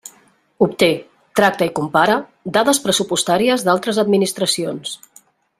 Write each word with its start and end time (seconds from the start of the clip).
Obté, 0.67 0.87
tracta 1.41 1.67
i 1.69 1.73
compara 1.81 2.17
dades 2.57 2.81
pressupostàries 2.87 3.69
d'altres 3.71 4.01
administracions. 4.07 4.99